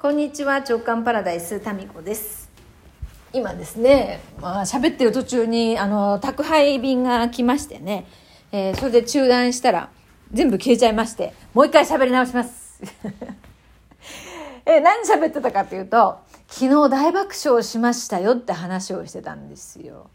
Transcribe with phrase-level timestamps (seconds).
[0.00, 2.48] こんにちは直感パラダイスタミコです。
[3.32, 8.06] 今ですねまあ喋ってる途中にあの宅配便が来ましてね、
[8.52, 9.90] えー、それで中断したら
[10.30, 12.80] 全部消えちゃいましてもう一回喋り直します。
[14.66, 20.10] え、何喋ってたかというと昨日大爆笑しましたよって話をしてたんですよ。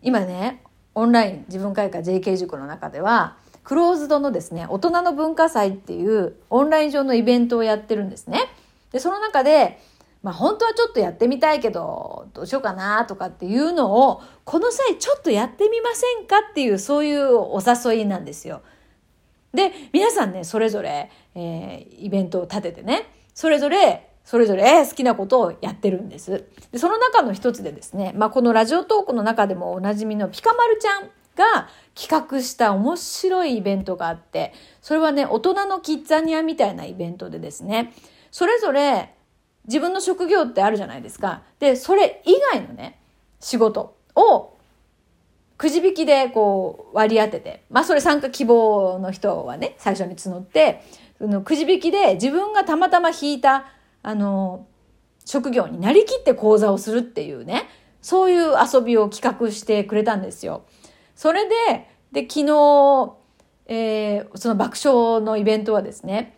[0.00, 0.62] 今ね
[0.94, 8.38] オンライン自分会館 JK 塾の中ではクローズドのですね大人の文化祭っていうオンライン上のイベントをやってるんですね。
[8.94, 9.80] で、その中で、
[10.22, 18.62] まあ本当はちょっとやってみたいけど、どうしようかなとかっていうのを、この際ちょっとやってみませんかっていう、そういうお誘いなんですよ。
[19.52, 26.44] で、皆さんね、それぞれ、えー、イベントを立ててね、それぞれ、それぞれ好きなことをやってるんです。
[26.70, 31.68] でその中の一つでですね、まあ、このラジオトークの中でもおなじみのピカマルちゃんが
[32.00, 37.92] 企画した面白いイベントがあって、それはね、大人のキッザニアみたいなイベントでですね、
[38.34, 39.14] それぞれ
[39.68, 41.44] 自分の職業ってあるじゃないですか。
[41.60, 42.98] で、それ以外のね、
[43.38, 44.56] 仕事を
[45.56, 50.82] くじ引きでこう割り当てて、まあそれ参加希望の人はね、最初に募って、
[51.18, 53.66] そのくじ引きで自分がたまたま引いた、
[54.02, 54.66] あの、
[55.24, 57.68] 職業になりきって講座をするっていうね、
[58.02, 60.64] そういう遊びを企画してくれたんですよ。
[61.14, 63.12] それで、で、昨日、
[63.66, 66.36] えー、その爆笑のイベントはですね、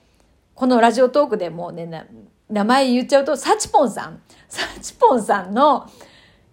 [0.56, 2.08] このラジオトークでもうね、
[2.48, 4.22] 名前言っちゃうと、サチポンさん。
[4.48, 5.88] サチポンさんの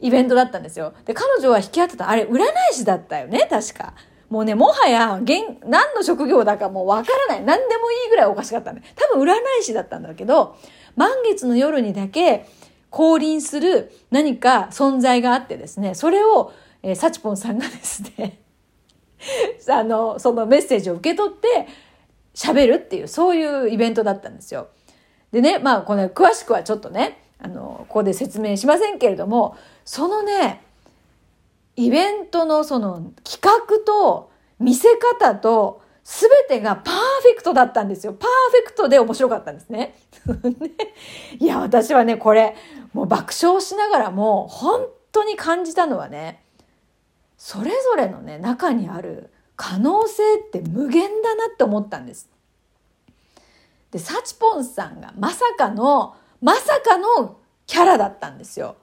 [0.02, 0.94] イベントだったんですよ。
[1.06, 3.94] で、彼女は引き当てた、あれ、占い師だったよね、確か。
[4.30, 7.45] もうね、もはや、現、何の職業だかもうわからない。
[7.45, 8.82] 何でもいいぐらいおかしかったんで。
[8.95, 10.58] 多分占い師だったんだけど、
[10.98, 12.45] 満月の夜にだけ
[12.90, 16.52] 降臨する何か存在があってですね、それを、
[16.82, 18.42] えー、サチポンさんがですね
[19.70, 21.67] あの、そのメッセージを受け取って、
[22.34, 24.67] 喋るっていう、そういうイベントだったんですよ。
[25.31, 30.64] でね、まあ、この詳しくはちょっとね、あの、ここで説明しませんけれども、そのね、
[31.76, 38.14] イベントのその企画と見せ方と全てがパーフェクトだったんですよ。
[38.14, 39.95] パーフェクトで面白かったんです ね。
[41.39, 42.55] いや、私はね、これ、
[42.94, 46.44] もう爆笑しながらも、本当に感じたのはね、
[47.38, 49.33] それぞれのね、中にある
[49.64, 52.30] 可能性って無限だなって思ったんです。
[53.92, 58.76] で、サチポンさんがまさかの、まさかのキャラだったんですよ。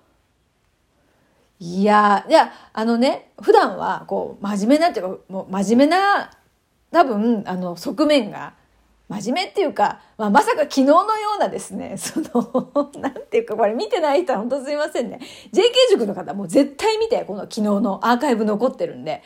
[1.58, 6.30] いやいや、あのね、普段は、こう、真面目なっていうか、もう真面目な、
[6.90, 8.54] 多分、あの、側面が、
[9.10, 15.20] 真面目っていうか、まあ、まさか昨日のようなですね、 その、なんていうか、これ見てない人は本当すいませんね。
[15.52, 19.22] JK 塾の方もう絶対見て、この昨日のアーカイブ残ってるんで、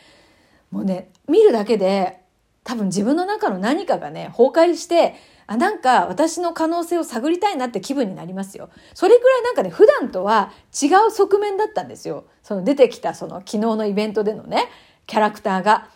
[0.75, 2.21] もうね、見るだけで
[2.65, 5.15] 多分自分の中の何かがね、崩壊して、
[5.47, 8.71] あ、なんか私の可能性を探りたいなって気分になりますよ。
[8.93, 12.25] それくらいなんかね、普段とは違う側面だったんですよ。
[12.43, 14.69] その出てきたその昨日のイベントでのね、
[15.07, 15.91] キャラクターが。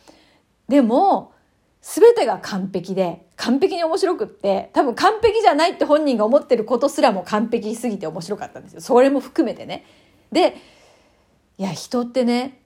[0.68, 1.32] でも、
[1.80, 8.80] すべてが完璧で、完璧に面白くって、多分完璧じゃないって本人が思ってることすらも完璧すぎて面白かったんですよ。
[8.80, 9.84] それも含めてね。
[10.30, 10.56] で、
[11.56, 12.62] いや、人ってね、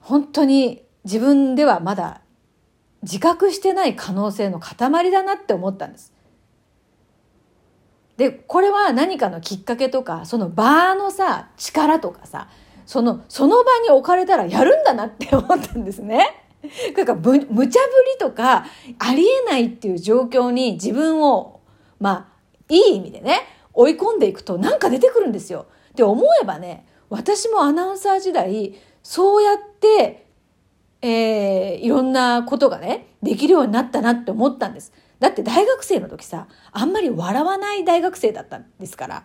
[0.00, 2.20] 本当に自分ではまだ
[3.02, 6.12] 自覚してない可能性の塊だなって思ったんです。
[8.18, 12.48] で、これは何かのきっかけとか、その場のさ、力とかさ、
[12.84, 16.44] その、その場に置かれたらやるんだなって思ったんですね。
[16.96, 17.78] なんか無茶ぶり
[18.18, 18.66] とか、
[18.98, 21.60] ありえないっていう状況に自分を、
[22.00, 22.38] まあ、
[22.68, 23.40] いい意味でね、
[23.72, 25.66] 追い込んでいくとなんか出てくるんですよ。
[25.92, 30.27] って思えばね、私もアナウンサー時代、そうやって
[31.00, 34.92] えー、いろんなことがね、できるようになったなって思ったんです。
[35.20, 39.24] だって大学生の時さ、あんまり笑わない大学生だったんですから。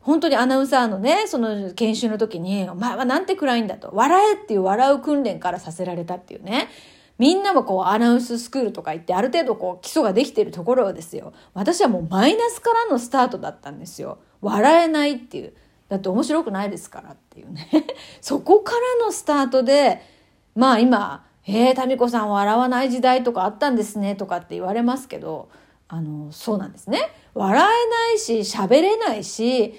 [0.00, 3.90] 本当にアナウンサーのね、その研修の時に、お前はなんて暗いんだと。
[3.92, 6.68] 笑えっていう笑う訓練からさせられたっていうね。
[7.18, 11.32] みんなもこうアナウンススクールとか行ってある程度こう基礎ができてるところですよ。
[11.54, 14.18] 私はもうマイナスからのスタートだったんですよ。
[14.40, 15.52] 笑えないっていう。
[15.88, 17.68] だって面白くないですからっていうね。
[18.20, 20.02] そこからのスタートで、
[20.54, 25.48] まあ今、えー、民子さん笑わない時代とかあったんですねとかって言われますけど、
[25.88, 27.10] あの、そうなんですね。
[27.34, 29.74] 笑えないし、喋れないし、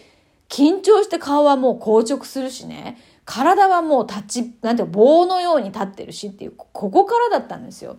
[0.49, 7.97] 緊張して顔はもう硬直するしね、体はもう立ち、なんていう棒のように立ってるしっていう、ここからだったんですよ。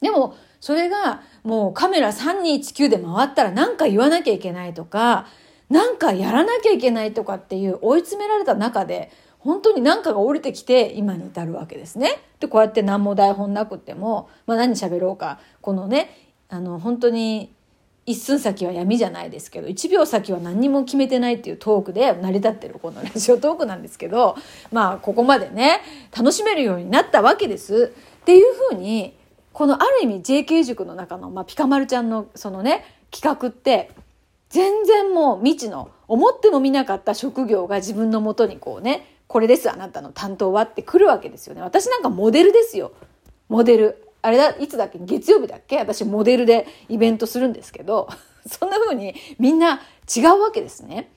[0.00, 5.26] でも、それがもうカメラ3219で回ったら何か言わなきゃいけないとか、
[5.68, 9.10] 何かやらなきゃいけないとかっていう追い詰められた中で、
[9.40, 12.20] 本当に何かが降りてきて今に至るわけですね。
[12.40, 17.52] でこうやって何も台本なくても、まあ、何喋ろうかこのねあの本当に
[18.06, 24.36] 一寸先は闇じゃないですけど1秒先は何にも決めてないっていうトークで成り立ってるこのラジオトークなんですけど
[24.72, 25.80] まあここまでね
[26.16, 27.92] 楽しめるようになったわけです。
[28.20, 29.16] っていうふうに
[29.52, 33.90] このある意味 JK 塾の中の、まあ、ピカマルちゃんのそのね企画って
[34.48, 41.62] 全然もう未知の思ってもみなかった職業が自分のもとにこうねこれですあなたの担当はって来るわけですよね。
[41.62, 42.90] 私なんかモデルですよ。
[43.48, 44.08] モデル。
[44.22, 44.98] あれだ、いつだっけ？
[44.98, 45.78] 月曜日だっけ？
[45.78, 48.08] 私モデルでイベントするんですけど、
[48.44, 49.82] そんな風にみんな
[50.12, 51.12] 違うわけですね。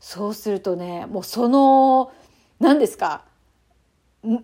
[0.00, 2.10] そうするとね、もうその、
[2.58, 3.22] 何ですか、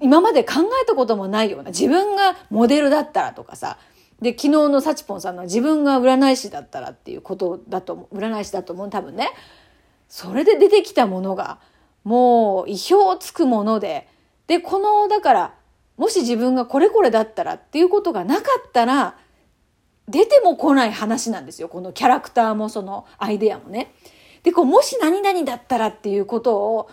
[0.01, 3.79] 今まで考えたこともないような、自分がモデルだったらとかさ、
[4.21, 9.31] で、昨日のサチポンさんの自分が占い師だったらっていうことだと、占い師だと思う、多分ね。
[10.09, 11.59] それで出てきたものが、
[12.05, 14.09] もう意表をつくもので、
[14.47, 15.55] で、この、だから、
[15.97, 19.17] もし自分がこれこれだったらっていうことがなかったら、
[20.09, 21.69] 出ても来ない話なんですよ。
[21.69, 23.95] このキャラクターもそのアイデアもね。
[24.43, 26.91] で、こう、もし何々だったらっていうことを、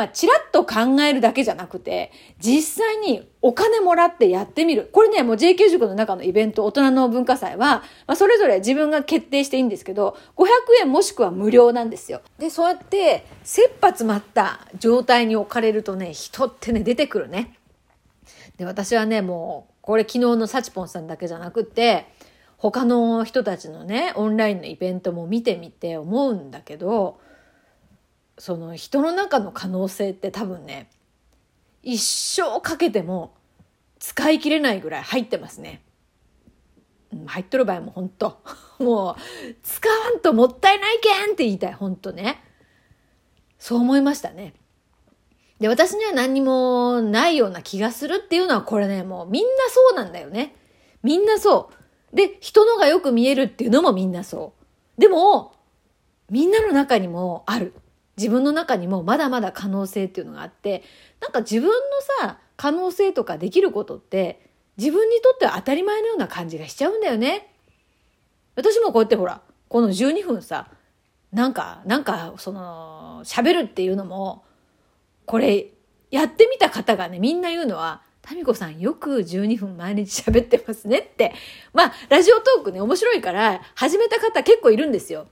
[0.00, 4.88] まあ、ちらっと考えるだけじゃなくて、実際にお金もらってやってみる。
[4.94, 10.46] これね、もう JK 塾の中のイベント、大人の文化祭は、まあ、それぞれ自分が決定していいんですけど、500
[10.80, 12.22] 円もしくは無料なんですよ。
[12.38, 17.58] で、そうやって、切羽詰まった状態に置かれるとね、人ってね、出てくるね。
[18.56, 22.06] で、私はね、もう、これ昨日のサチポンさんだけじゃなくて、
[22.56, 27.19] 他の人たちのね、オンラインのイベントも見てみて思うんだけど、
[28.40, 30.88] その人の中の可能性って多分ね、
[31.82, 33.34] 一生かけても
[33.98, 35.82] 使い切れないぐらい入ってますね。
[37.26, 38.40] 入っとる場合も本当
[38.82, 39.16] もう、
[39.62, 42.42] 使わんともったいないけんって言いたい、本当ね。
[43.58, 44.54] そう思いましたね。
[45.58, 50.56] で、私には何にもないような気がするっていうのはこれね、もうみんなそうなんだよね。
[51.02, 51.70] みんなそ
[52.10, 52.16] う。
[52.16, 54.54] で、人のがよく見えるっていうのもみんなそ
[54.96, 54.98] う。
[54.98, 55.52] でも、
[56.30, 57.74] みんなの中にもある。
[58.20, 60.82] 自分の中にもまだまだ可能性っていうのがあって、
[61.22, 61.72] なんか自分の
[62.20, 67.54] さ、可能性とかできることって、自分にとっては当たり前のような感じがしちゃうんだよね。
[68.56, 69.40] 私もこうやってほら、
[69.70, 70.68] この12分さ、
[71.32, 74.44] なんか、なんか、その、喋るっていうのも、
[75.24, 75.68] これ、
[76.10, 81.32] やってみた方がね、みんな言うのは、タミコさんよく12分毎日喋ってますねって。
[81.72, 85.28] まあ、ラジオトークね、面白いから、始めた方結構いるんですよ。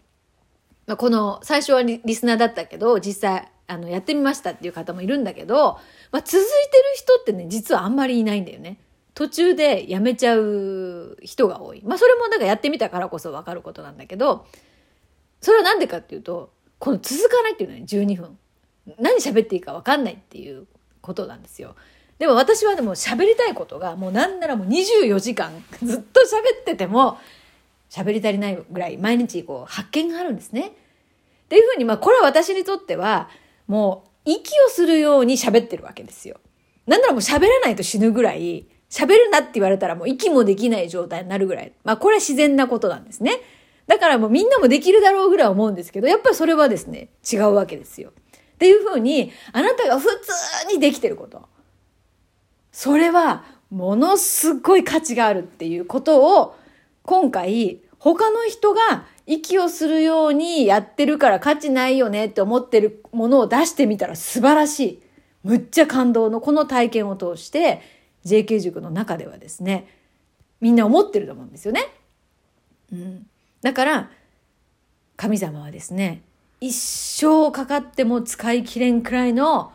[0.88, 5.78] まあ、この、最初はリスナーだったけど、実際、あの、やってみましたっていう方もいるんだけど、
[6.10, 8.80] まあ、続いてる人ってね、実はあんまりいないんだよね。
[9.12, 11.82] 途中でやめちゃう人が多い。
[11.84, 14.46] まあ、それもなんかやってみたからこそわかることなんだけど、
[15.42, 18.38] それはなんでかっていうと、この続かないっていうのはね、12分。
[18.98, 20.66] 何喋っていいか分かんないっていう
[21.02, 21.76] ことなんですよ。
[22.18, 25.52] でも私はでも喋りたいことがもうなんならもう24時間
[25.82, 27.18] ずっと喋ってても
[27.90, 30.68] 喋り足りないぐらい毎日こう発見があるんですね。
[30.68, 30.70] っ
[31.48, 33.28] ていうふうにまあこれは私にとっては
[33.66, 36.38] もう息をするように喋ってるわけですよ。
[36.86, 41.72] なんならもう喋らないと死ぬぐらい喋るなって言われたらもう息もできない状態になるぐらい。
[41.84, 43.40] まあこれは自然なことなんですね。
[43.86, 48.10] だからもうみんなもできるだろうぐらい思うんですけど、やっぱりそれはですね、違うわけですよ。
[48.10, 51.48] っていうふうに、あなたが普通にできてること。
[52.70, 56.56] それは、ものすごい価値があるっていうことを、
[57.08, 65.02] 今回、他の人が息をするようにやってるから価値ないよねって思ってるものを出してみたら素晴らしい。
[65.42, 67.80] むっちゃ感動のこの体験を通して、
[68.26, 69.88] JK 塾の中ではですね、
[70.60, 71.86] みんな思ってると思うんですよね。
[72.92, 73.26] うん。
[73.62, 74.10] だから、
[75.16, 76.20] 神様はですね、
[76.60, 79.72] 一生かかっても使い切れんくらいの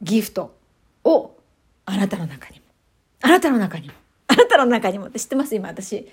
[0.00, 0.56] ギフト
[1.04, 1.36] を
[1.84, 2.64] あなたの中にも、
[3.20, 3.94] あなたの中にも、
[4.34, 6.10] あなたの中にもって知ってます今私、立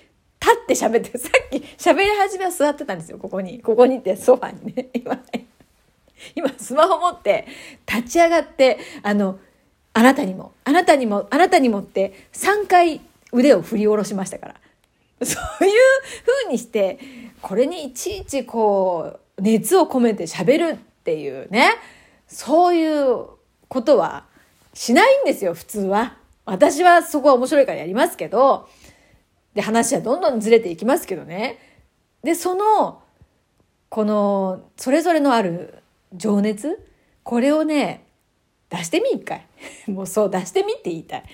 [0.62, 3.60] って喋って、さっき喋り始めは座ってたんですよ、ここに。
[3.60, 4.88] ここにってソファにね。
[4.94, 5.18] 今、
[6.36, 7.46] 今スマホ持って
[7.86, 9.40] 立ち上がって、あの、
[9.92, 13.00] あなたにも、あなたにも、あなたにもって3回
[13.32, 14.54] 腕を振り下ろしましたから。
[15.24, 15.72] そういう
[16.44, 17.00] 風にして、
[17.40, 21.72] これにいちいちこう、熱を込めて喋るっていうね、
[22.28, 23.26] そういう
[23.68, 24.24] ことは
[24.74, 26.16] しないんですよ、普通は。
[26.44, 28.68] 私はそこは面白いからやりますけど、
[29.54, 31.58] で、話はどんどんずれていきますけどね。
[32.22, 33.02] で、その、
[33.88, 35.82] この、それぞれのある
[36.14, 36.80] 情熱、
[37.22, 38.06] これをね、
[38.70, 39.46] 出してみ一回。
[39.86, 41.24] もうそう、出してみって言いたい。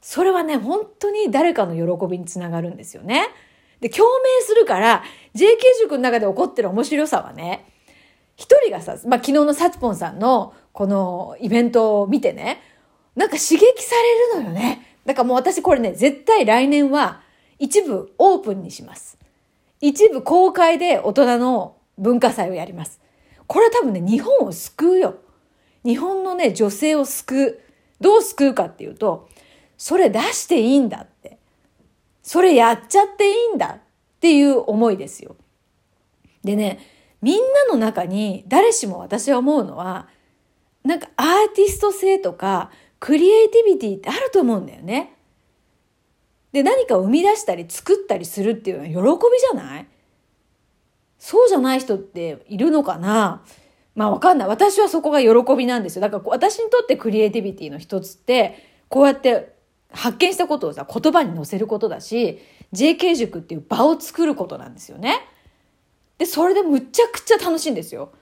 [0.00, 3.26] それはね、本当に誰かの喜びにつながるんですよね。
[3.80, 7.66] で、共鳴するから、JK 塾の中で起こってる面白さはね、
[8.36, 12.60] 一人がさ、まあ、昨日のサチポンさんのこのイベントを見てね、
[13.18, 13.96] なんか刺激さ
[14.36, 14.96] れるのよね。
[15.04, 17.20] だからもう私これね、絶対来年は
[17.58, 19.18] 一部オープンにします。
[19.80, 23.00] 一部公開で大人の文化祭をやります。
[23.48, 25.16] これは多分ね、日本を救うよ。
[25.84, 27.60] 日本のね、女性を救う。
[28.00, 29.28] どう救うかっていうと、
[29.76, 31.38] それ出していいんだって。
[32.22, 33.80] それやっちゃっていいんだっ
[34.20, 35.34] ていう思いですよ。
[36.44, 36.78] でね、
[37.20, 40.06] みんなの中に誰しも私は思うのは、
[40.84, 45.14] なんかアーティスト性とかクリエイティビティってあると思うんだよね。
[46.52, 49.86] で、何か生み出したり作ったりするっていうのは喜びじゃない？
[51.18, 53.44] そうじゃない人っているのかな？
[53.94, 54.48] まあわかんない。
[54.48, 56.02] 私はそこが喜びなんですよ。
[56.02, 59.52] だから私にとってクリエイティビティの一つって、こうやって
[59.90, 62.38] 発見したことをさ、言葉に載せることだし、
[62.72, 65.20] JK 塾っていう場を作ることなんですよね。
[66.18, 68.12] で、それでむちゃくちゃ楽しいんですよ。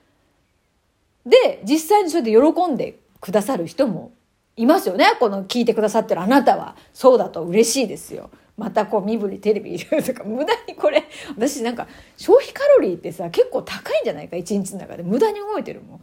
[1.24, 4.12] で、実際にそれで喜んでくださる人も
[4.56, 5.16] いますよね。
[5.20, 6.76] この聞いてくださってるあなたは。
[6.92, 8.30] そうだと嬉しいですよ。
[8.56, 11.04] またこう身振りテレビいるとか 無駄にこれ
[11.36, 11.86] 私なんか
[12.16, 16.00] 消費カロリーってさ結構高いんじゃないか一日の中で無駄に動いてるもん。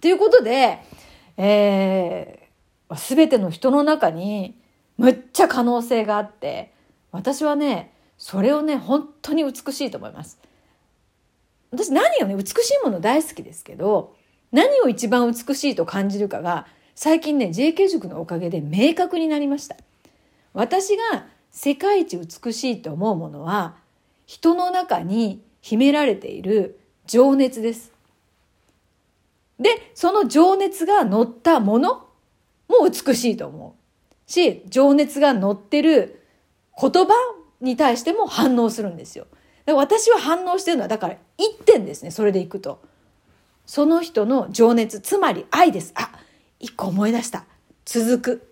[0.00, 0.78] ということで、
[1.36, 4.58] えー、全ての人の中に
[4.98, 6.72] むっちゃ可能性があって
[7.12, 10.38] 私はねそれをね本当に美しいと思います。
[11.70, 14.14] 私何をね美しいもの大好きですけど
[14.52, 19.76] 何を一番美しいと感じるかが最近ね JK 塾のおかげで明確になりました。
[20.52, 23.76] 私が世界一美しいと思うものは
[24.26, 27.92] 人の中に秘められている情熱です。
[29.58, 32.06] で、その情熱が乗ったもの
[32.68, 34.30] も美しいと思う。
[34.30, 36.22] し、情熱が乗ってる
[36.80, 37.12] 言葉
[37.60, 39.26] に対しても反応するんですよ。
[39.66, 42.80] 私は反応してるのは、だから一点ですね、それでいくと。
[43.66, 45.92] その人の情熱、つまり愛です。
[45.94, 46.10] あ、
[46.60, 47.46] 一個思い出した。
[47.84, 48.49] 続く。